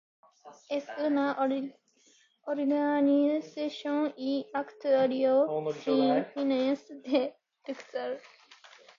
[0.71, 1.37] Es una
[2.47, 5.45] organización y acuario
[5.83, 7.35] sin fines de
[7.67, 8.17] lucro.